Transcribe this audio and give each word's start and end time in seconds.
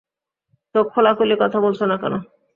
তো 0.75 0.79
খোলাখুলি 0.91 1.35
কথা 1.41 1.57
বলছো 1.65 1.83
না 1.85 1.95
কেন? 2.01 2.13